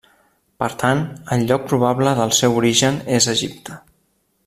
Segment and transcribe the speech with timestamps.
[0.63, 1.01] Per tant,
[1.37, 3.79] el lloc probable del seu origen es Egipte.